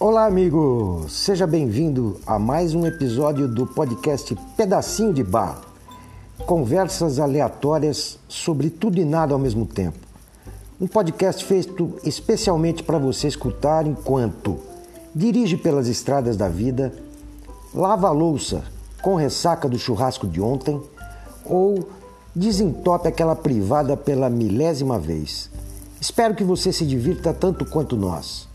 Olá, 0.00 0.26
amigo! 0.26 1.06
Seja 1.08 1.46
bem-vindo 1.46 2.18
a 2.26 2.36
mais 2.36 2.74
um 2.74 2.84
episódio 2.84 3.46
do 3.46 3.64
podcast 3.64 4.36
Pedacinho 4.56 5.14
de 5.14 5.22
Bar. 5.22 5.60
Conversas 6.46 7.20
aleatórias 7.20 8.18
sobre 8.28 8.70
tudo 8.70 8.98
e 8.98 9.04
nada 9.04 9.34
ao 9.34 9.38
mesmo 9.38 9.64
tempo. 9.64 9.96
Um 10.80 10.88
podcast 10.88 11.44
feito 11.44 11.96
especialmente 12.02 12.82
para 12.82 12.98
você 12.98 13.28
escutar 13.28 13.86
enquanto 13.86 14.58
dirige 15.14 15.56
pelas 15.56 15.86
estradas 15.86 16.36
da 16.36 16.48
vida, 16.48 16.92
lava 17.72 18.08
a 18.08 18.12
louça 18.12 18.64
com 19.00 19.14
ressaca 19.14 19.68
do 19.68 19.78
churrasco 19.78 20.26
de 20.26 20.40
ontem 20.40 20.82
ou 21.44 21.88
desentope 22.34 23.06
aquela 23.06 23.36
privada 23.36 23.96
pela 23.96 24.28
milésima 24.28 24.98
vez. 24.98 25.48
Espero 26.00 26.34
que 26.34 26.42
você 26.42 26.72
se 26.72 26.84
divirta 26.84 27.32
tanto 27.32 27.64
quanto 27.64 27.94
nós. 27.94 28.52